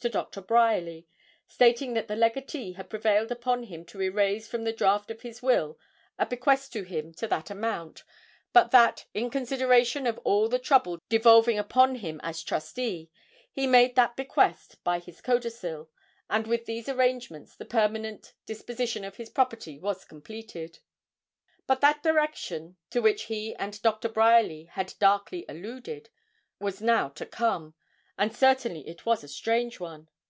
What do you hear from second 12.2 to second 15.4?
as trustee, he made that bequest by his